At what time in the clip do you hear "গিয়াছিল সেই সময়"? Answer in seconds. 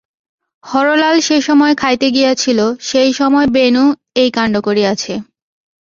2.15-3.47